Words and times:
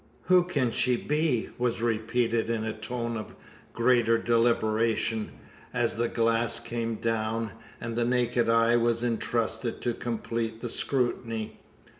"Who 0.23 0.43
can 0.45 0.71
she 0.71 0.97
be?" 0.97 1.49
was 1.59 1.79
repeated 1.79 2.49
in 2.49 2.63
a 2.63 2.73
tone 2.73 3.15
of 3.15 3.35
greater 3.71 4.17
deliberation, 4.17 5.31
as 5.75 5.95
the 5.95 6.07
glass 6.07 6.59
came 6.59 6.95
down, 6.95 7.51
and 7.79 7.95
the 7.95 8.03
naked 8.03 8.49
eye 8.49 8.77
was 8.77 9.03
entrusted 9.03 9.79
to 9.81 9.93
complete 9.93 10.61
the 10.61 10.69
scrutiny. 10.69 11.59